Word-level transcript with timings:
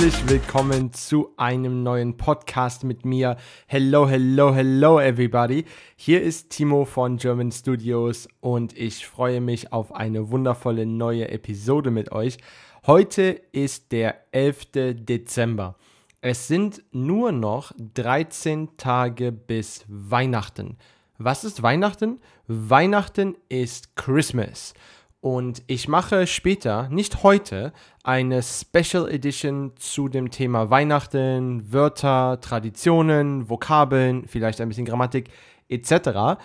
Herzlich 0.00 0.30
willkommen 0.30 0.94
zu 0.94 1.34
einem 1.36 1.82
neuen 1.82 2.16
Podcast 2.16 2.84
mit 2.84 3.04
mir. 3.04 3.36
Hello, 3.66 4.08
hello, 4.08 4.54
hello, 4.54 4.98
everybody. 4.98 5.66
Hier 5.94 6.22
ist 6.22 6.48
Timo 6.48 6.86
von 6.86 7.18
German 7.18 7.52
Studios 7.52 8.26
und 8.40 8.74
ich 8.78 9.06
freue 9.06 9.42
mich 9.42 9.74
auf 9.74 9.94
eine 9.94 10.30
wundervolle 10.30 10.86
neue 10.86 11.28
Episode 11.28 11.90
mit 11.90 12.12
euch. 12.12 12.38
Heute 12.86 13.42
ist 13.52 13.92
der 13.92 14.24
11. 14.32 14.68
Dezember. 15.04 15.76
Es 16.22 16.48
sind 16.48 16.82
nur 16.92 17.30
noch 17.30 17.72
13 17.76 18.78
Tage 18.78 19.32
bis 19.32 19.84
Weihnachten. 19.86 20.78
Was 21.18 21.44
ist 21.44 21.62
Weihnachten? 21.62 22.22
Weihnachten 22.46 23.36
ist 23.50 23.94
Christmas. 23.96 24.72
Und 25.20 25.62
ich 25.66 25.86
mache 25.86 26.26
später, 26.26 26.88
nicht 26.88 27.22
heute, 27.22 27.74
eine 28.02 28.42
Special 28.42 29.10
Edition 29.10 29.72
zu 29.76 30.08
dem 30.08 30.30
Thema 30.30 30.70
Weihnachten, 30.70 31.70
Wörter, 31.70 32.40
Traditionen, 32.40 33.50
Vokabeln, 33.50 34.26
vielleicht 34.26 34.62
ein 34.62 34.68
bisschen 34.68 34.86
Grammatik 34.86 35.28
etc. 35.68 36.40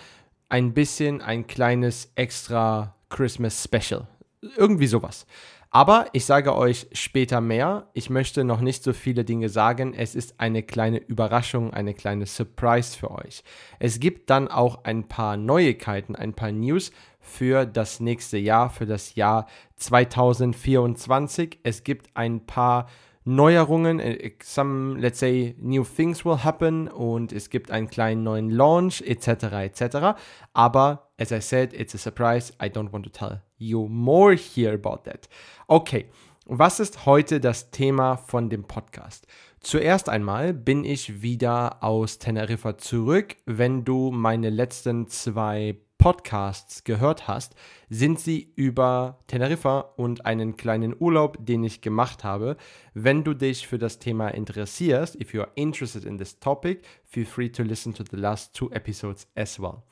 Ein 0.50 0.74
bisschen 0.74 1.22
ein 1.22 1.46
kleines 1.46 2.12
extra 2.16 2.94
Christmas 3.08 3.64
Special. 3.64 4.08
Irgendwie 4.56 4.86
sowas. 4.86 5.26
Aber 5.70 6.06
ich 6.12 6.24
sage 6.24 6.56
euch 6.56 6.86
später 6.92 7.40
mehr. 7.40 7.88
Ich 7.92 8.08
möchte 8.08 8.44
noch 8.44 8.60
nicht 8.60 8.82
so 8.82 8.92
viele 8.92 9.24
Dinge 9.24 9.48
sagen. 9.48 9.94
Es 9.94 10.14
ist 10.14 10.38
eine 10.38 10.62
kleine 10.62 10.98
Überraschung, 10.98 11.72
eine 11.72 11.92
kleine 11.92 12.26
Surprise 12.26 12.96
für 12.96 13.10
euch. 13.10 13.42
Es 13.78 14.00
gibt 14.00 14.30
dann 14.30 14.48
auch 14.48 14.84
ein 14.84 15.08
paar 15.08 15.36
Neuigkeiten, 15.36 16.14
ein 16.14 16.34
paar 16.34 16.52
News 16.52 16.92
für 17.26 17.66
das 17.66 18.00
nächste 18.00 18.38
Jahr, 18.38 18.70
für 18.70 18.86
das 18.86 19.14
Jahr 19.16 19.46
2024. 19.76 21.58
Es 21.62 21.84
gibt 21.84 22.08
ein 22.14 22.46
paar 22.46 22.86
Neuerungen, 23.24 24.00
some, 24.42 24.98
let's 25.00 25.18
say, 25.18 25.56
new 25.58 25.84
things 25.84 26.24
will 26.24 26.44
happen 26.44 26.86
und 26.86 27.32
es 27.32 27.50
gibt 27.50 27.72
einen 27.72 27.88
kleinen 27.88 28.22
neuen 28.22 28.50
Launch 28.50 29.02
etc. 29.02 29.52
etc. 29.64 30.16
Aber, 30.54 31.08
as 31.18 31.32
I 31.32 31.40
said, 31.40 31.74
it's 31.74 31.94
a 31.94 31.98
surprise. 31.98 32.52
I 32.62 32.66
don't 32.66 32.92
want 32.92 33.04
to 33.04 33.10
tell 33.10 33.42
you 33.58 33.88
more 33.88 34.36
here 34.36 34.74
about 34.74 35.02
that. 35.10 35.28
Okay, 35.66 36.06
was 36.46 36.78
ist 36.78 37.04
heute 37.04 37.40
das 37.40 37.72
Thema 37.72 38.16
von 38.16 38.48
dem 38.48 38.62
Podcast? 38.62 39.26
Zuerst 39.58 40.08
einmal 40.08 40.54
bin 40.54 40.84
ich 40.84 41.20
wieder 41.20 41.82
aus 41.82 42.20
Teneriffa 42.20 42.78
zurück. 42.78 43.34
Wenn 43.46 43.84
du 43.84 44.12
meine 44.12 44.50
letzten 44.50 45.08
zwei 45.08 45.76
Podcasts 46.06 46.84
gehört 46.84 47.26
hast, 47.26 47.56
sind 47.88 48.20
sie 48.20 48.52
über 48.54 49.18
Teneriffa 49.26 49.80
und 49.96 50.24
einen 50.24 50.56
kleinen 50.56 50.94
Urlaub, 50.96 51.36
den 51.44 51.64
ich 51.64 51.80
gemacht 51.80 52.22
habe. 52.22 52.56
Wenn 52.94 53.24
du 53.24 53.34
dich 53.34 53.66
für 53.66 53.76
das 53.76 53.98
Thema 53.98 54.28
interessierst, 54.28 55.20
if 55.20 55.34
you 55.34 55.40
are 55.40 55.50
interested 55.56 56.04
in 56.04 56.16
this 56.16 56.38
topic, 56.38 56.82
feel 57.02 57.24
free 57.24 57.48
to 57.48 57.64
listen 57.64 57.92
to 57.92 58.04
the 58.08 58.16
last 58.16 58.54
two 58.54 58.70
episodes 58.70 59.26
as 59.34 59.58
well. 59.58 59.82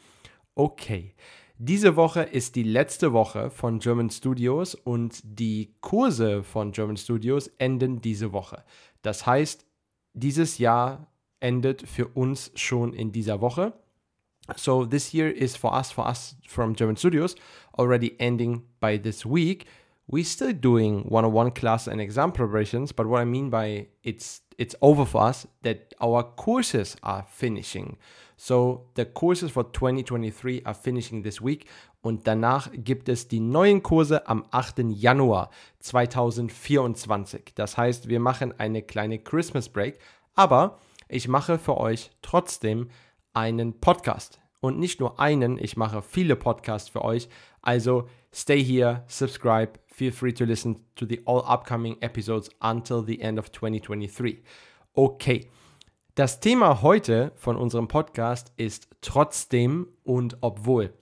Okay. 0.55 1.17
Diese 1.59 1.97
Woche 1.97 2.23
ist 2.23 2.55
die 2.55 2.63
letzte 2.63 3.13
Woche 3.13 3.51
von 3.51 3.81
German 3.81 4.11
Studios 4.11 4.77
und 4.77 5.19
die 5.25 5.75
Kurse 5.81 6.45
von 6.45 6.71
German 6.71 6.97
Studios 6.97 7.49
enden 7.59 8.01
diese 8.01 8.33
Woche. 8.33 8.63
Das 9.03 9.27
heißt, 9.27 9.67
dieses 10.13 10.59
Jahr 10.59 11.11
endet 11.41 11.83
für 11.83 12.07
uns 12.07 12.53
schon 12.55 12.93
in 12.93 13.11
dieser 13.11 13.41
Woche. 13.41 13.73
So 14.57 14.85
this 14.85 15.15
year 15.15 15.29
is 15.29 15.57
for 15.57 15.75
us, 15.75 15.91
for 15.91 16.07
us 16.07 16.35
from 16.47 16.75
German 16.75 16.97
Studios, 16.97 17.35
already 17.79 18.15
ending 18.21 18.65
by 18.81 18.99
this 18.99 19.25
week. 19.25 19.67
We're 20.07 20.25
still 20.25 20.53
doing 20.53 21.05
one-on-one 21.09 21.53
class 21.53 21.87
and 21.87 21.99
exam 21.99 22.33
preparations, 22.33 22.93
but 22.93 23.07
what 23.07 23.23
I 23.23 23.25
mean 23.25 23.49
by 23.49 23.89
it's 24.03 24.43
it's 24.59 24.77
over 24.83 25.07
for 25.07 25.23
us 25.23 25.47
that 25.63 25.95
our 26.01 26.23
courses 26.23 26.97
are 27.03 27.25
finishing. 27.29 27.97
So 28.37 28.85
the 28.95 29.07
courses 29.07 29.51
for 29.51 29.65
2023 29.65 30.63
are 30.67 30.75
finishing 30.75 31.23
this 31.23 31.41
week 31.41 31.67
und 32.03 32.27
danach 32.27 32.69
gibt 32.73 33.09
es 33.09 33.29
die 33.29 33.41
neuen 33.41 33.83
Kurse 33.83 34.29
am 34.29 34.45
8. 34.51 34.81
Januar 34.91 35.51
2024. 35.81 37.55
Das 37.55 37.79
heißt, 37.79 38.09
wir 38.09 38.21
machen 38.21 38.53
eine 38.59 38.83
kleine 38.83 39.19
Christmas 39.19 39.71
Break, 39.71 39.99
aber 40.35 40.79
ich 41.09 41.29
mache 41.29 41.59
für 41.59 41.79
euch 41.79 42.11
trotzdem 42.21 42.91
einen 43.35 43.81
Podcast. 43.81 44.41
Und 44.61 44.79
nicht 44.79 44.99
nur 44.99 45.21
einen, 45.21 45.59
ich 45.59 45.77
mache 45.77 46.01
viele 46.01 46.37
Podcasts 46.37 46.89
für 46.89 47.03
euch. 47.03 47.29
Also 47.61 48.09
stay 48.33 48.65
here, 48.65 49.05
subscribe, 49.09 49.73
feel 49.87 50.11
free 50.11 50.33
to 50.33 50.45
listen 50.45 50.87
to 50.95 51.05
the 51.07 51.21
all 51.27 51.41
upcoming 51.41 51.99
episodes 52.01 52.49
until 52.61 53.05
the 53.05 53.21
end 53.21 53.39
of 53.39 53.51
2023. 53.53 54.43
Okay. 54.95 55.49
Das 56.15 56.39
Thema 56.41 56.81
heute 56.81 57.33
von 57.35 57.57
unserem 57.57 57.89
Podcast 57.89 58.53
ist 58.57 58.89
trotzdem 59.01 59.89
und 60.05 60.39
obwohl. 60.41 60.95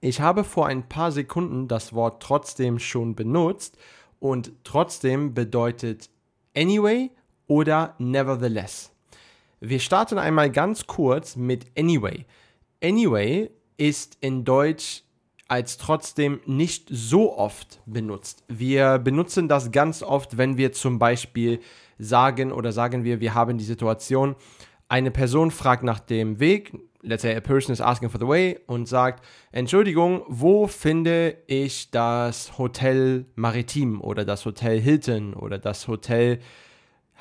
Ich 0.00 0.20
habe 0.20 0.44
vor 0.44 0.66
ein 0.66 0.88
paar 0.88 1.10
Sekunden 1.10 1.68
das 1.68 1.94
Wort 1.94 2.22
trotzdem 2.22 2.78
schon 2.78 3.14
benutzt 3.14 3.78
und 4.20 4.52
trotzdem 4.62 5.34
bedeutet 5.34 6.10
anyway 6.54 7.10
oder 7.46 7.94
nevertheless. 7.98 8.95
Wir 9.60 9.80
starten 9.80 10.18
einmal 10.18 10.50
ganz 10.50 10.86
kurz 10.86 11.34
mit 11.34 11.66
Anyway. 11.78 12.26
Anyway 12.82 13.50
ist 13.78 14.18
in 14.20 14.44
Deutsch 14.44 15.02
als 15.48 15.78
trotzdem 15.78 16.40
nicht 16.44 16.88
so 16.90 17.36
oft 17.38 17.80
benutzt. 17.86 18.44
Wir 18.48 18.98
benutzen 18.98 19.48
das 19.48 19.70
ganz 19.70 20.02
oft, 20.02 20.36
wenn 20.36 20.58
wir 20.58 20.72
zum 20.72 20.98
Beispiel 20.98 21.60
sagen 21.98 22.52
oder 22.52 22.72
sagen 22.72 23.04
wir, 23.04 23.20
wir 23.20 23.34
haben 23.34 23.56
die 23.56 23.64
Situation, 23.64 24.34
eine 24.88 25.10
Person 25.10 25.50
fragt 25.50 25.84
nach 25.84 26.00
dem 26.00 26.38
Weg, 26.38 26.72
let's 27.00 27.22
say 27.22 27.34
a 27.34 27.40
person 27.40 27.72
is 27.72 27.80
asking 27.80 28.10
for 28.10 28.20
the 28.20 28.26
way 28.26 28.58
und 28.66 28.86
sagt, 28.86 29.24
Entschuldigung, 29.52 30.22
wo 30.28 30.66
finde 30.66 31.38
ich 31.46 31.90
das 31.90 32.58
Hotel 32.58 33.24
Maritim 33.36 34.00
oder 34.00 34.24
das 34.24 34.44
Hotel 34.44 34.80
Hilton 34.80 35.32
oder 35.32 35.58
das 35.58 35.88
Hotel 35.88 36.40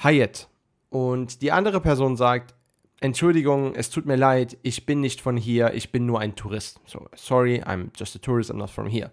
Hyatt? 0.04 0.50
Und 0.90 1.42
die 1.42 1.52
andere 1.52 1.82
Person 1.82 2.16
sagt, 2.16 2.56
Entschuldigung, 3.02 3.76
es 3.76 3.90
tut 3.90 4.06
mir 4.06 4.16
leid, 4.16 4.58
ich 4.64 4.86
bin 4.86 5.02
nicht 5.02 5.22
von 5.22 5.38
hier, 5.38 5.74
ich 5.74 5.92
bin 5.92 6.06
nur 6.06 6.20
ein 6.20 6.36
Tourist. 6.36 6.80
So, 6.86 7.08
sorry, 7.16 7.62
I'm 7.62 7.90
just 7.96 8.16
a 8.16 8.20
tourist, 8.20 8.50
I'm 8.50 8.58
not 8.58 8.70
from 8.70 8.88
here. 8.88 9.12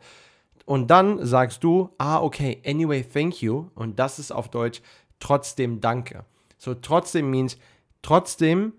Und 0.65 0.91
dann 0.91 1.27
sagst 1.27 1.65
du, 1.65 1.91
ah, 1.99 2.23
okay, 2.23 2.63
anyway, 2.65 3.03
thank 3.03 3.43
you. 3.43 3.71
Und 3.75 3.99
das 3.99 4.19
ist 4.19 4.31
auf 4.31 4.49
Deutsch 4.49 4.81
trotzdem 5.19 5.81
danke. 5.81 6.25
So, 6.59 6.75
trotzdem 6.75 7.31
means 7.31 7.57
trotzdem 8.03 8.75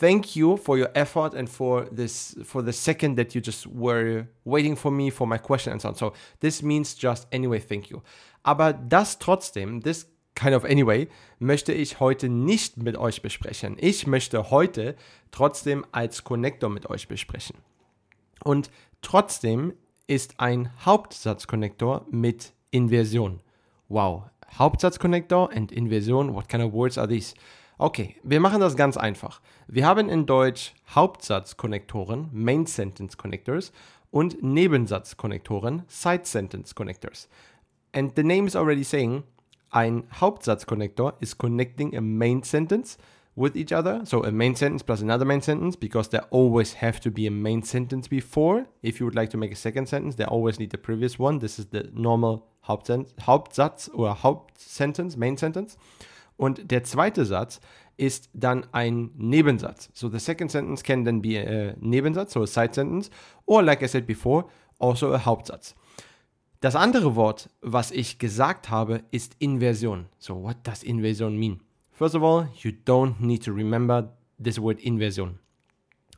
thank 0.00 0.34
you 0.34 0.56
for 0.56 0.76
your 0.76 0.90
effort 0.94 1.34
and 1.34 1.48
for 1.48 1.84
this 1.94 2.36
for 2.44 2.64
the 2.64 2.72
second 2.72 3.16
that 3.16 3.34
you 3.34 3.40
just 3.40 3.66
were 3.66 4.26
waiting 4.44 4.76
for 4.76 4.90
me 4.90 5.10
for 5.10 5.26
my 5.26 5.38
question 5.38 5.72
and 5.72 5.80
so 5.80 5.88
on. 5.88 5.94
So, 5.94 6.12
this 6.40 6.62
means 6.62 6.96
just 6.96 7.28
anyway, 7.32 7.60
thank 7.60 7.88
you. 7.90 8.02
Aber 8.42 8.72
das 8.72 9.18
trotzdem, 9.18 9.80
this 9.80 10.06
kind 10.34 10.54
of 10.54 10.64
anyway, 10.64 11.08
möchte 11.38 11.72
ich 11.72 12.00
heute 12.00 12.28
nicht 12.28 12.76
mit 12.76 12.96
euch 12.96 13.22
besprechen. 13.22 13.76
Ich 13.78 14.06
möchte 14.06 14.50
heute 14.50 14.96
trotzdem 15.30 15.84
als 15.92 16.24
Connector 16.24 16.70
mit 16.70 16.90
euch 16.90 17.08
besprechen. 17.08 17.56
Und 18.42 18.70
trotzdem 19.02 19.74
ist 20.06 20.40
ein 20.40 20.70
Hauptsatzkonnektor 20.84 22.06
mit 22.10 22.52
Inversion. 22.70 23.40
Wow, 23.88 24.24
Hauptsatzkonnektor 24.58 25.50
und 25.54 25.72
Inversion, 25.72 26.34
what 26.34 26.48
kind 26.48 26.62
of 26.62 26.72
words 26.72 26.98
are 26.98 27.08
these? 27.08 27.34
Okay, 27.78 28.16
wir 28.22 28.40
machen 28.40 28.60
das 28.60 28.76
ganz 28.76 28.96
einfach. 28.96 29.40
Wir 29.66 29.86
haben 29.86 30.08
in 30.08 30.26
Deutsch 30.26 30.74
Hauptsatzkonnektoren, 30.94 32.28
Main 32.32 32.66
Sentence 32.66 33.16
Connectors, 33.16 33.72
und 34.10 34.44
Nebensatzkonnektoren, 34.44 35.82
Side 35.88 36.24
Sentence 36.24 36.74
Connectors. 36.76 37.28
And 37.92 38.12
the 38.14 38.22
name 38.22 38.46
is 38.46 38.54
already 38.54 38.84
saying 38.84 39.24
ein 39.74 40.04
Hauptsatzkonnektor 40.20 41.14
is 41.20 41.36
connecting 41.36 41.96
a 41.96 42.00
main 42.00 42.42
sentence 42.44 42.96
with 43.34 43.56
each 43.56 43.72
other. 43.72 44.06
So 44.06 44.22
a 44.22 44.30
main 44.30 44.54
sentence 44.54 44.84
plus 44.84 45.02
another 45.02 45.24
main 45.24 45.42
sentence 45.42 45.76
because 45.76 46.10
there 46.10 46.24
always 46.30 46.74
have 46.80 47.00
to 47.00 47.10
be 47.10 47.26
a 47.26 47.30
main 47.30 47.62
sentence 47.64 48.08
before. 48.08 48.66
If 48.82 49.00
you 49.00 49.06
would 49.06 49.16
like 49.16 49.30
to 49.30 49.36
make 49.36 49.52
a 49.52 49.56
second 49.56 49.88
sentence, 49.88 50.14
they 50.16 50.24
always 50.24 50.60
need 50.60 50.70
the 50.70 50.78
previous 50.78 51.18
one. 51.18 51.40
This 51.40 51.58
is 51.58 51.66
the 51.66 51.90
normal 51.92 52.46
Hauptsatz 52.68 53.90
oder 53.92 54.22
Hauptsentence, 54.22 55.16
Main 55.16 55.36
Sentence. 55.36 55.76
Und 56.36 56.70
der 56.70 56.84
zweite 56.84 57.24
Satz 57.24 57.60
ist 57.96 58.30
dann 58.32 58.66
ein 58.72 59.10
Nebensatz. 59.16 59.90
So 59.92 60.08
the 60.08 60.18
second 60.20 60.50
sentence 60.50 60.82
can 60.82 61.04
then 61.04 61.20
be 61.20 61.36
a 61.36 61.74
Nebensatz, 61.80 62.32
so 62.32 62.42
a 62.42 62.46
side 62.46 62.74
sentence, 62.74 63.10
or 63.46 63.62
like 63.62 63.82
I 63.82 63.88
said 63.88 64.06
before, 64.06 64.46
also 64.78 65.12
a 65.12 65.18
Hauptsatz. 65.18 65.74
Das 66.64 66.76
andere 66.76 67.14
Wort, 67.14 67.50
was 67.60 67.90
ich 67.90 68.18
gesagt 68.18 68.70
habe, 68.70 69.02
ist 69.10 69.36
Inversion. 69.38 70.06
So 70.18 70.42
what 70.42 70.56
does 70.62 70.82
inversion 70.82 71.36
mean? 71.36 71.60
First 71.92 72.14
of 72.14 72.22
all, 72.22 72.48
you 72.62 72.70
don't 72.86 73.20
need 73.20 73.44
to 73.44 73.52
remember 73.52 74.16
this 74.42 74.58
word 74.58 74.80
inversion. 74.80 75.38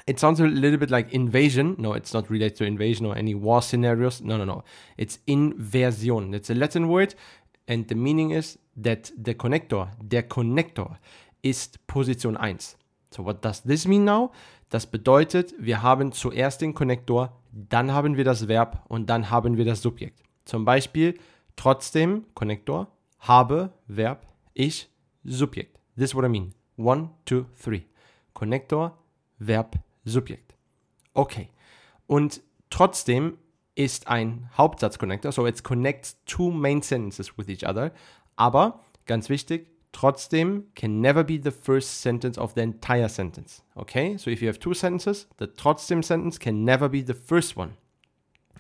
It 0.07 0.21
sounds 0.21 0.41
a 0.41 0.45
little 0.45 0.79
bit 0.79 0.89
like 0.89 1.13
invasion. 1.13 1.75
No, 1.79 1.95
it's 1.95 2.13
not 2.13 2.31
related 2.31 2.57
to 2.59 2.65
invasion 2.65 3.07
or 3.07 3.17
any 3.17 3.35
war 3.35 3.61
scenarios. 3.61 4.21
No, 4.21 4.37
no, 4.37 4.45
no. 4.45 4.63
It's 4.97 5.19
inversion. 5.27 6.33
It's 6.33 6.49
a 6.49 6.55
Latin 6.55 6.87
word, 6.87 7.17
and 7.67 7.89
the 7.89 7.97
meaning 7.97 8.31
is 8.31 8.57
that 8.81 9.13
the 9.21 9.35
connector, 9.35 9.91
der 10.01 10.23
Connector, 10.29 11.01
ist 11.43 11.85
Position 11.89 12.37
1. 12.37 12.77
So, 13.11 13.25
what 13.25 13.45
does 13.45 13.65
this 13.65 13.89
mean 13.89 14.05
now? 14.05 14.31
Das 14.71 14.87
bedeutet, 14.87 15.55
wir 15.59 15.83
haben 15.83 16.13
zuerst 16.13 16.61
den 16.61 16.73
Connector, 16.73 17.33
dann 17.51 17.91
haben 17.91 18.17
wir 18.17 18.23
das 18.23 18.47
Verb 18.47 18.85
und 18.87 19.11
dann 19.11 19.29
haben 19.29 19.57
wir 19.57 19.65
das 19.65 19.83
Subjekt. 19.83 20.23
Zum 20.47 20.65
Beispiel 20.65 21.19
trotzdem, 21.57 22.25
Connector, 22.35 22.89
habe, 23.19 23.73
Verb, 23.87 24.27
ich, 24.55 24.89
Subjekt. 25.25 25.79
This 25.97 26.11
is 26.11 26.15
what 26.15 26.25
I 26.25 26.29
mean. 26.29 26.55
One, 26.77 27.11
two, 27.25 27.47
three. 27.63 27.83
Connector, 28.33 28.97
Verb, 29.39 29.77
Subjekt. 30.05 30.55
Okay. 31.15 31.49
Und 32.07 32.41
trotzdem 32.71 33.39
ist 33.75 34.09
ein 34.09 34.49
Hauptsatz-Connector, 34.57 35.33
so 35.33 35.47
it 35.47 35.63
connects 35.63 36.17
two 36.25 36.51
main 36.51 36.81
sentences 36.81 37.37
with 37.37 37.49
each 37.49 37.67
other. 37.67 37.93
Aber, 38.37 38.81
ganz 39.07 39.29
wichtig, 39.29 39.69
trotzdem 39.93 40.65
can 40.75 41.01
never 41.01 41.25
be 41.25 41.41
the 41.43 41.51
first 41.51 42.03
sentence 42.03 42.39
of 42.39 42.55
the 42.55 42.61
entire 42.61 43.09
sentence. 43.09 43.63
Okay? 43.75 44.17
So 44.19 44.31
if 44.31 44.41
you 44.41 44.49
have 44.49 44.59
two 44.59 44.75
sentences, 44.75 45.27
the 45.39 45.47
trotzdem 45.47 46.03
sentence 46.03 46.39
can 46.39 46.65
never 46.65 46.89
be 46.89 47.05
the 47.05 47.15
first 47.15 47.57
one. 47.57 47.77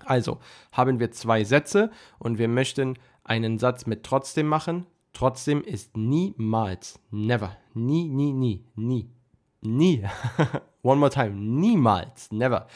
Also 0.07 0.39
haben 0.73 1.01
wir 1.01 1.11
zwei 1.11 1.45
Sätze 1.45 1.91
und 2.19 2.39
wir 2.39 2.49
möchten 2.49 2.95
einen 3.25 3.59
Satz 3.59 3.87
mit 3.87 4.05
trotzdem 4.05 4.47
machen. 4.47 4.87
Trotzdem 5.13 5.63
ist 5.63 5.97
niemals, 5.97 7.01
never, 7.11 7.57
nie, 7.75 8.05
nie, 8.05 8.33
nie, 8.33 8.65
nie, 8.77 9.11
nie, 9.63 10.05
one 10.83 11.01
more 11.01 11.11
time, 11.11 11.31
niemals, 11.31 12.31
never, 12.31 12.67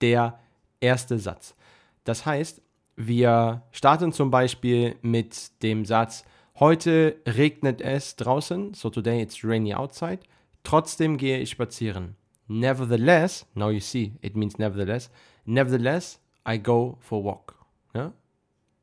der 0.00 0.40
erste 0.80 1.18
Satz. 1.18 1.54
Das 2.02 2.26
heißt, 2.26 2.60
wir 2.96 3.62
starten 3.70 4.12
zum 4.12 4.30
Beispiel 4.30 4.96
mit 5.02 5.62
dem 5.62 5.84
Satz, 5.84 6.24
heute 6.58 7.16
regnet 7.26 7.80
es 7.80 8.16
draußen, 8.16 8.74
so 8.74 8.90
today 8.90 9.22
it's 9.22 9.44
rainy 9.44 9.72
outside, 9.72 10.18
trotzdem 10.64 11.16
gehe 11.16 11.38
ich 11.38 11.50
spazieren. 11.50 12.16
Nevertheless, 12.48 13.46
now 13.54 13.70
you 13.70 13.78
see, 13.78 14.14
it 14.20 14.34
means 14.34 14.58
nevertheless, 14.58 15.10
nevertheless, 15.44 16.18
I 16.48 16.58
go 16.58 16.96
for 17.00 17.22
walk. 17.22 17.54
Ja? 17.94 18.12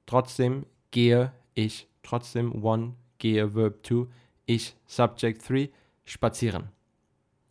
Trotzdem 0.06 0.66
gehe 0.92 1.32
ich, 1.56 1.88
trotzdem 2.04 2.64
one, 2.64 2.94
gehe 3.18 3.56
Verb 3.56 3.86
2, 3.86 4.08
ich 4.46 4.76
Subject 4.86 5.50
3, 5.50 5.70
spazieren. 6.04 6.70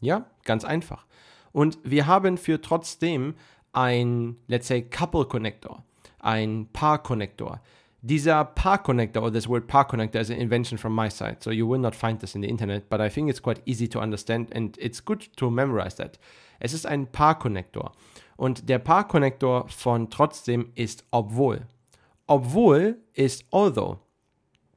Ja, 0.01 0.27
ganz 0.45 0.65
einfach. 0.65 1.07
Und 1.53 1.79
wir 1.83 2.07
haben 2.07 2.39
für 2.39 2.61
trotzdem 2.61 3.35
ein, 3.73 4.37
let's 4.47 4.69
say, 4.69 4.83
Couple 4.83 5.25
Connector, 5.25 5.83
ein 6.21 6.69
Paar 6.73 7.03
Connector. 7.03 7.61
Dieser 8.03 8.45
Paar 8.45 8.83
Connector, 8.83 9.23
or 9.23 9.33
this 9.33 9.49
word 9.49 9.67
Paar 9.67 9.89
Connector, 9.89 10.21
is 10.21 10.31
an 10.31 10.37
invention 10.37 10.77
from 10.77 10.95
my 10.95 11.09
side, 11.09 11.39
so 11.41 11.51
you 11.51 11.67
will 11.67 11.81
not 11.81 11.95
find 11.95 12.21
this 12.21 12.35
in 12.35 12.43
the 12.43 12.49
internet, 12.49 12.89
but 12.91 13.01
I 13.01 13.09
think 13.09 13.31
it's 13.31 13.41
quite 13.41 13.63
easy 13.65 13.89
to 13.89 13.99
understand 13.99 14.55
and 14.55 14.77
it's 14.79 15.03
good 15.03 15.35
to 15.37 15.51
memorize 15.51 15.97
that. 15.97 16.19
Es 16.61 16.73
ist 16.73 16.87
ein 16.87 17.07
Paar 17.11 17.39
Connector. 17.39 17.93
Und 18.37 18.69
der 18.69 18.79
Paar-Konnektor 18.79 19.69
von 19.69 20.11
trotzdem 20.11 20.73
ist 20.75 21.05
obwohl. 21.11 21.63
Obwohl 22.27 22.99
ist 23.13 23.45
although. 23.51 23.99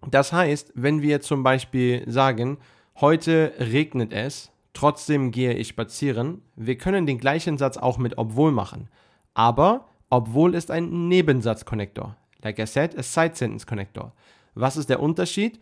Das 0.10 0.32
heißt, 0.32 0.74
wenn 0.76 1.02
wir 1.02 1.22
zum 1.22 1.44
Beispiel 1.44 2.10
sagen, 2.10 2.58
heute 3.00 3.54
regnet 3.60 4.14
es, 4.14 4.52
trotzdem 4.74 5.32
gehe 5.32 5.54
ich 5.54 5.70
spazieren, 5.70 6.42
wir 6.56 6.78
können 6.78 7.06
den 7.06 7.18
gleichen 7.18 7.58
Satz 7.58 7.78
auch 7.78 7.98
mit 7.98 8.18
obwohl 8.18 8.52
machen. 8.52 8.90
Aber 9.34 9.88
obwohl 10.10 10.56
ist 10.56 10.72
ein 10.72 11.08
Nebensatz-Konnektor. 11.08 12.16
Like 12.44 12.60
I 12.60 12.66
said, 12.66 12.98
a 12.98 13.04
Side-Sentence-Konnektor. 13.04 14.14
Was 14.54 14.78
ist 14.78 14.90
der 14.90 15.02
Unterschied? 15.02 15.60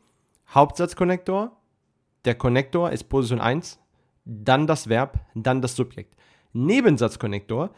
Hauptsatz-Konnektor, 0.53 1.51
der 2.25 2.35
Konnektor 2.35 2.91
ist 2.91 3.05
Position 3.05 3.41
1, 3.41 3.79
dann 4.25 4.67
das 4.67 4.89
Verb, 4.89 5.19
dann 5.33 5.61
das 5.61 5.75
Subjekt. 5.75 6.15
Nebensatzkonnektor, 6.55 7.71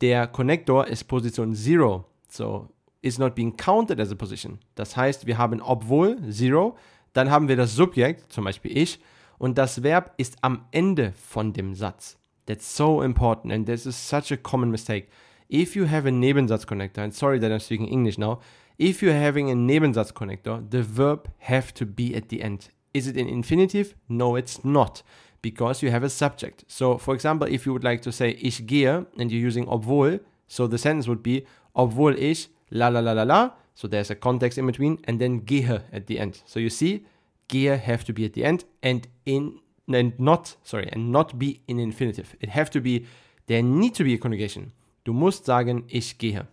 der 0.00 0.26
Connector 0.26 0.86
ist 0.86 1.04
Position 1.04 1.52
0. 1.52 2.04
So, 2.28 2.68
is 3.02 3.18
not 3.18 3.34
being 3.34 3.56
counted 3.56 3.98
as 3.98 4.12
a 4.12 4.14
position. 4.14 4.58
Das 4.74 4.96
heißt, 4.96 5.26
wir 5.26 5.38
haben 5.38 5.62
obwohl 5.62 6.16
0, 6.20 6.74
dann 7.12 7.30
haben 7.30 7.48
wir 7.48 7.56
das 7.56 7.74
Subjekt, 7.74 8.30
zum 8.32 8.44
Beispiel 8.44 8.76
ich, 8.76 9.00
und 9.38 9.56
das 9.56 9.82
Verb 9.82 10.12
ist 10.18 10.36
am 10.42 10.66
Ende 10.70 11.12
von 11.12 11.52
dem 11.52 11.74
Satz. 11.74 12.18
That's 12.46 12.76
so 12.76 13.02
important 13.02 13.52
and 13.52 13.66
this 13.66 13.86
is 13.86 13.96
such 13.96 14.30
a 14.32 14.36
common 14.36 14.70
mistake. 14.70 15.08
If 15.48 15.74
you 15.74 15.86
have 15.88 16.06
a 16.06 16.12
Nebensatzconnector, 16.12 17.02
and 17.02 17.14
sorry 17.14 17.40
that 17.40 17.50
I'm 17.50 17.58
speaking 17.58 17.88
English 17.88 18.18
now, 18.18 18.40
if 18.78 19.02
you're 19.02 19.14
having 19.14 19.50
a 19.50 19.54
Nebensatzconnector, 19.54 20.70
the 20.70 20.82
verb 20.82 21.28
have 21.38 21.72
to 21.74 21.86
be 21.86 22.14
at 22.14 22.28
the 22.28 22.42
end. 22.42 22.68
Is 22.92 23.06
it 23.06 23.16
an 23.16 23.28
infinitive? 23.28 23.94
No, 24.08 24.36
it's 24.36 24.64
not 24.64 25.02
because 25.42 25.82
you 25.82 25.90
have 25.90 26.02
a 26.02 26.10
subject. 26.10 26.64
So, 26.68 26.98
for 26.98 27.14
example, 27.14 27.48
if 27.48 27.66
you 27.66 27.72
would 27.72 27.84
like 27.84 28.02
to 28.02 28.12
say 28.12 28.30
ich 28.40 28.66
gehe 28.66 29.06
and 29.18 29.30
you're 29.30 29.40
using 29.40 29.66
obwohl, 29.68 30.20
so 30.48 30.66
the 30.66 30.78
sentence 30.78 31.08
would 31.08 31.22
be 31.22 31.44
obwohl 31.74 32.14
ich 32.16 32.48
la 32.70 32.88
la 32.88 33.00
la 33.00 33.12
la 33.12 33.22
la. 33.22 33.50
So 33.74 33.88
there's 33.88 34.10
a 34.10 34.14
context 34.14 34.58
in 34.58 34.66
between 34.66 34.98
and 35.04 35.18
then 35.18 35.40
gehe 35.40 35.82
at 35.92 36.06
the 36.06 36.18
end. 36.18 36.42
So 36.44 36.60
you 36.60 36.70
see, 36.70 37.06
gehe 37.48 37.78
have 37.78 38.04
to 38.04 38.12
be 38.12 38.24
at 38.24 38.34
the 38.34 38.44
end 38.44 38.64
and 38.82 39.08
in 39.24 39.60
and 39.92 40.18
not 40.18 40.56
sorry 40.62 40.88
and 40.92 41.10
not 41.10 41.38
be 41.38 41.60
in 41.66 41.78
infinitive. 41.78 42.36
It 42.40 42.50
have 42.50 42.70
to 42.70 42.80
be 42.80 43.06
there 43.46 43.62
need 43.62 43.94
to 43.94 44.04
be 44.04 44.14
a 44.14 44.18
conjugation. 44.18 44.72
Du 45.04 45.12
musst 45.12 45.46
sagen 45.46 45.84
ich 45.88 46.18
gehe. 46.18 46.46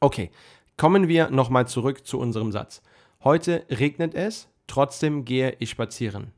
Okay, 0.00 0.30
kommen 0.76 1.08
wir 1.08 1.30
nochmal 1.30 1.66
zurück 1.66 2.06
zu 2.06 2.18
unserem 2.18 2.52
Satz. 2.52 2.82
Heute 3.22 3.64
regnet 3.70 4.14
es, 4.14 4.48
trotzdem 4.66 5.24
gehe 5.24 5.56
ich 5.58 5.70
spazieren. 5.70 6.33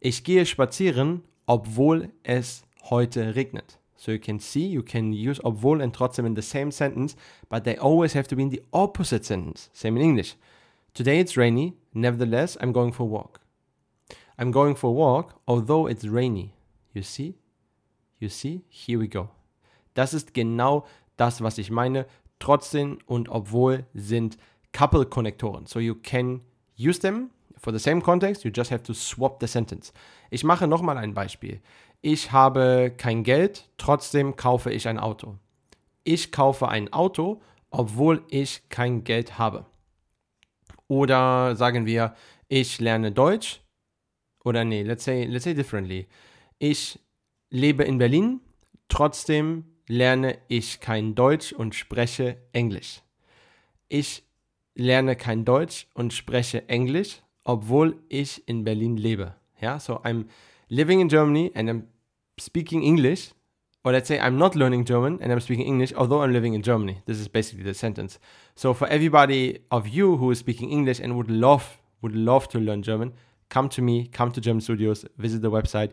Ich 0.00 0.22
gehe 0.22 0.46
spazieren, 0.46 1.22
obwohl 1.46 2.10
es 2.22 2.62
heute 2.90 3.34
regnet. 3.34 3.78
So 3.96 4.12
you 4.12 4.20
can 4.20 4.38
see, 4.38 4.66
you 4.66 4.82
can 4.82 5.12
use 5.12 5.40
obwohl 5.44 5.82
and 5.82 5.92
trotzdem 5.92 6.24
in 6.24 6.36
the 6.36 6.42
same 6.42 6.70
sentence, 6.70 7.16
but 7.48 7.64
they 7.64 7.76
always 7.76 8.14
have 8.14 8.28
to 8.28 8.36
be 8.36 8.42
in 8.42 8.50
the 8.50 8.62
opposite 8.72 9.24
sentence. 9.24 9.70
Same 9.72 9.96
in 9.96 10.02
English. 10.02 10.36
Today 10.94 11.18
it's 11.18 11.36
rainy, 11.36 11.74
nevertheless, 11.92 12.56
I'm 12.60 12.72
going 12.72 12.92
for 12.92 13.02
a 13.02 13.06
walk. 13.06 13.40
I'm 14.38 14.52
going 14.52 14.76
for 14.76 14.90
a 14.90 14.92
walk, 14.92 15.40
although 15.48 15.88
it's 15.88 16.04
rainy. 16.04 16.54
You 16.92 17.02
see? 17.02 17.34
You 18.20 18.28
see? 18.28 18.62
Here 18.68 19.00
we 19.00 19.08
go. 19.08 19.30
Das 19.94 20.14
ist 20.14 20.32
genau 20.32 20.86
das, 21.16 21.42
was 21.42 21.58
ich 21.58 21.72
meine. 21.72 22.06
Trotzdem 22.38 22.98
und 23.06 23.28
obwohl 23.28 23.84
sind 23.94 24.38
Couple-Konnektoren. 24.72 25.66
So 25.66 25.80
you 25.80 25.96
can 25.96 26.42
use 26.76 27.00
them 27.00 27.30
for 27.60 27.72
the 27.72 27.78
same 27.78 28.00
context, 28.00 28.44
you 28.44 28.50
just 28.54 28.70
have 28.70 28.82
to 28.84 28.94
swap 28.94 29.40
the 29.40 29.46
sentence. 29.46 29.92
Ich 30.30 30.44
mache 30.44 30.66
nochmal 30.66 30.98
ein 30.98 31.14
Beispiel. 31.14 31.60
Ich 32.00 32.32
habe 32.32 32.92
kein 32.96 33.24
Geld, 33.24 33.68
trotzdem 33.76 34.36
kaufe 34.36 34.70
ich 34.70 34.86
ein 34.86 34.98
Auto. 34.98 35.38
Ich 36.04 36.30
kaufe 36.30 36.68
ein 36.68 36.92
Auto, 36.92 37.42
obwohl 37.70 38.24
ich 38.30 38.68
kein 38.68 39.04
Geld 39.04 39.38
habe. 39.38 39.66
Oder 40.86 41.56
sagen 41.56 41.86
wir, 41.86 42.14
ich 42.48 42.80
lerne 42.80 43.12
Deutsch. 43.12 43.60
Oder 44.44 44.64
nee, 44.64 44.82
let's 44.82 45.04
say, 45.04 45.24
let's 45.24 45.44
say 45.44 45.54
differently. 45.54 46.06
Ich 46.58 46.98
lebe 47.50 47.84
in 47.84 47.98
Berlin, 47.98 48.40
trotzdem 48.88 49.64
lerne 49.86 50.38
ich 50.48 50.80
kein 50.80 51.14
Deutsch 51.14 51.52
und 51.52 51.74
spreche 51.74 52.38
Englisch. 52.52 53.02
Ich 53.88 54.22
lerne 54.74 55.16
kein 55.16 55.44
Deutsch 55.44 55.88
und 55.94 56.12
spreche 56.12 56.68
Englisch, 56.68 57.22
obwohl 57.48 57.96
ich 58.10 58.46
in 58.46 58.62
Berlin 58.62 58.98
lebe. 58.98 59.34
Ja, 59.58 59.80
so 59.80 60.00
I'm 60.04 60.26
living 60.68 61.00
in 61.00 61.08
Germany 61.08 61.50
and 61.54 61.70
I'm 61.70 61.88
speaking 62.38 62.82
English, 62.82 63.30
or 63.82 63.92
let's 63.92 64.06
say 64.06 64.20
I'm 64.20 64.36
not 64.36 64.54
learning 64.54 64.84
German 64.84 65.18
and 65.22 65.32
I'm 65.32 65.40
speaking 65.40 65.66
English, 65.66 65.94
although 65.94 66.22
I'm 66.22 66.32
living 66.32 66.52
in 66.52 66.62
Germany. 66.62 66.98
This 67.06 67.18
is 67.18 67.26
basically 67.26 67.64
the 67.64 67.72
sentence. 67.72 68.18
So 68.54 68.74
for 68.74 68.86
everybody 68.88 69.60
of 69.70 69.88
you 69.88 70.18
who 70.18 70.30
is 70.30 70.38
speaking 70.38 70.70
English 70.70 71.00
and 71.00 71.16
would 71.16 71.30
love 71.30 71.80
would 72.02 72.14
love 72.14 72.48
to 72.48 72.60
learn 72.60 72.82
German, 72.82 73.14
come 73.48 73.68
to 73.70 73.80
me, 73.82 74.08
come 74.12 74.30
to 74.32 74.40
German 74.42 74.60
Studios, 74.60 75.06
visit 75.16 75.40
the 75.40 75.50
website 75.50 75.92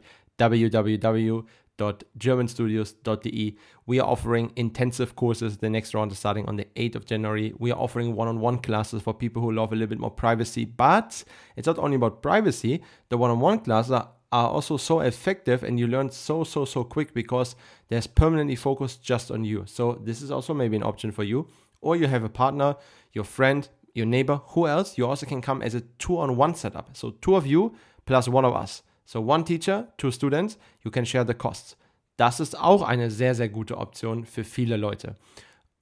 www.germanstudios.de. 1.77 3.57
We 3.85 3.99
are 3.99 4.07
offering 4.07 4.51
intensive 4.55 5.15
courses. 5.15 5.57
The 5.57 5.69
next 5.69 5.93
round 5.93 6.11
is 6.11 6.19
starting 6.19 6.45
on 6.45 6.55
the 6.55 6.67
8th 6.75 6.95
of 6.95 7.05
January. 7.05 7.53
We 7.57 7.71
are 7.71 7.79
offering 7.79 8.15
one 8.15 8.27
on 8.27 8.39
one 8.39 8.59
classes 8.59 9.01
for 9.01 9.13
people 9.13 9.41
who 9.41 9.51
love 9.51 9.71
a 9.71 9.75
little 9.75 9.89
bit 9.89 9.99
more 9.99 10.11
privacy. 10.11 10.65
But 10.65 11.23
it's 11.55 11.67
not 11.67 11.77
only 11.77 11.95
about 11.95 12.21
privacy, 12.21 12.81
the 13.09 13.17
one 13.17 13.31
on 13.31 13.39
one 13.39 13.59
classes 13.59 13.91
are 13.91 14.09
are 14.31 14.49
also 14.49 14.75
so 14.75 14.99
effective 14.99 15.63
and 15.63 15.79
you 15.79 15.87
learn 15.87 16.09
so 16.09 16.43
so 16.43 16.65
so 16.65 16.83
quick 16.83 17.13
because 17.13 17.55
there's 17.87 18.07
permanently 18.07 18.55
focused 18.55 19.01
just 19.01 19.31
on 19.31 19.45
you 19.45 19.63
so 19.65 19.93
this 20.03 20.21
is 20.21 20.29
also 20.31 20.53
maybe 20.53 20.75
an 20.75 20.83
option 20.83 21.11
for 21.11 21.23
you 21.23 21.47
or 21.79 21.95
you 21.95 22.07
have 22.07 22.23
a 22.23 22.27
partner 22.27 22.75
your 23.13 23.23
friend 23.23 23.69
your 23.93 24.05
neighbor 24.05 24.41
who 24.47 24.67
else 24.67 24.97
you 24.97 25.07
also 25.07 25.25
can 25.25 25.41
come 25.41 25.61
as 25.61 25.73
a 25.75 25.81
two 25.99 26.17
on 26.17 26.35
one 26.35 26.53
setup 26.53 26.89
so 26.97 27.11
two 27.21 27.35
of 27.35 27.45
you 27.47 27.73
plus 28.05 28.27
one 28.27 28.43
of 28.43 28.53
us 28.53 28.81
so 29.05 29.21
one 29.21 29.45
teacher 29.45 29.87
two 29.97 30.11
students 30.11 30.57
you 30.83 30.91
can 30.91 31.05
share 31.05 31.25
the 31.25 31.33
costs 31.33 31.77
das 32.17 32.39
ist 32.39 32.59
auch 32.59 32.81
eine 32.81 33.09
sehr 33.11 33.35
sehr 33.35 33.49
gute 33.49 33.77
Option 33.77 34.25
für 34.25 34.43
viele 34.43 34.77
Leute 34.77 35.15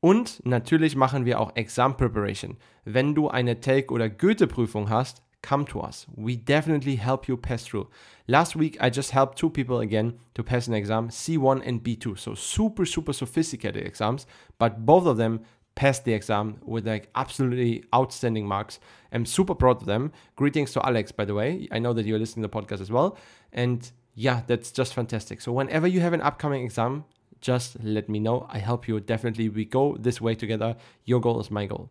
und 0.04 0.46
natürlich 0.46 0.98
machen 0.98 1.24
wir 1.24 1.40
auch 1.40 1.56
Exam 1.56 1.96
Preparation. 1.96 2.58
Wenn 2.84 3.16
du 3.16 3.30
eine 3.30 3.62
Take- 3.62 3.94
oder 3.94 4.10
Goethe-Prüfung 4.10 4.90
hast, 4.90 5.24
come 5.42 5.64
to 5.64 5.82
us. 5.82 6.08
We 6.18 6.36
definitely 6.36 6.98
help 6.98 7.30
you 7.30 7.38
pass 7.38 7.64
through. 7.64 7.88
Last 8.28 8.60
week, 8.60 8.78
I 8.82 8.90
just 8.90 9.14
helped 9.14 9.38
two 9.38 9.50
people 9.50 9.78
again 9.78 10.20
to 10.34 10.44
pass 10.44 10.68
an 10.68 10.74
exam, 10.74 11.08
C1 11.08 11.66
and 11.66 11.84
B2. 11.84 12.18
So 12.18 12.36
super, 12.36 12.86
super 12.86 13.14
sophisticated 13.14 13.86
exams, 13.86 14.28
but 14.60 14.86
both 14.86 15.06
of 15.06 15.16
them 15.16 15.40
passed 15.76 16.06
the 16.06 16.14
exam 16.14 16.58
with 16.64 16.88
like 16.88 17.10
absolutely 17.16 17.84
outstanding 17.94 18.48
marks. 18.48 18.80
I'm 19.12 19.26
super 19.26 19.56
proud 19.56 19.82
of 19.82 19.86
them. 19.86 20.12
Greetings 20.36 20.72
to 20.74 20.86
Alex, 20.86 21.12
by 21.12 21.26
the 21.26 21.34
way. 21.34 21.68
I 21.72 21.80
know 21.80 21.94
that 21.94 22.06
you're 22.06 22.20
listening 22.20 22.44
to 22.44 22.50
the 22.50 22.62
podcast 22.62 22.82
as 22.82 22.92
well. 22.92 23.18
And 23.52 23.90
yeah, 24.16 24.42
that's 24.48 24.72
just 24.72 24.94
fantastic. 24.94 25.42
So 25.42 25.52
whenever 25.52 25.88
you 25.88 26.02
have 26.02 26.14
an 26.14 26.22
upcoming 26.22 26.64
exam, 26.64 27.06
just 27.42 27.84
let 27.84 28.08
me 28.08 28.20
know. 28.20 28.48
I 28.50 28.60
help 28.60 28.88
you. 28.88 29.00
Definitely, 29.00 29.50
we 29.50 29.66
go 29.66 29.98
this 30.00 30.22
way 30.22 30.36
together. 30.36 30.76
Your 31.06 31.20
goal 31.20 31.40
is 31.42 31.52
my 31.52 31.66
goal. 31.66 31.90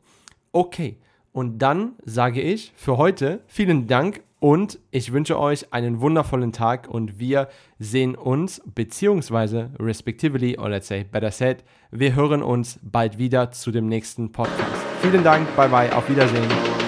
Okay. 0.55 0.99
Und 1.33 1.59
dann 1.59 1.95
sage 2.05 2.41
ich 2.41 2.73
für 2.75 2.99
heute 2.99 3.43
vielen 3.47 3.87
Dank 3.87 4.23
und 4.43 4.81
ich 4.91 5.13
wünsche 5.13 5.39
euch 5.39 5.73
einen 5.73 6.01
wundervollen 6.01 6.51
Tag 6.51 6.89
und 6.89 7.21
wir 7.21 7.47
sehen 7.79 8.17
uns 8.17 8.61
beziehungsweise 8.75 9.71
respectively 9.79 10.59
or 10.59 10.69
let's 10.69 10.89
say 10.89 11.05
better 11.05 11.31
said, 11.31 11.63
wir 11.93 12.17
hören 12.17 12.43
uns 12.43 12.81
bald 12.83 13.19
wieder 13.19 13.53
zu 13.53 13.71
dem 13.71 13.87
nächsten 13.87 14.33
Podcast. 14.33 14.83
Vielen 15.01 15.23
Dank, 15.23 15.55
bye 15.55 15.69
bye, 15.69 15.95
auf 15.95 16.09
Wiedersehen. 16.11 16.82